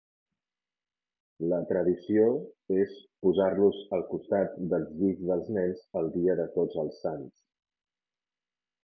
La 1.51 1.57
tradició 1.71 2.23
és 2.85 2.95
posar-los 3.25 3.81
al 3.97 4.05
costat 4.13 4.55
dels 4.71 4.89
llits 5.03 5.29
dels 5.33 5.53
nens 5.59 5.85
el 6.03 6.11
dia 6.17 6.37
de 6.41 6.47
tots 6.57 6.81
els 6.87 6.99
sants. 7.05 7.37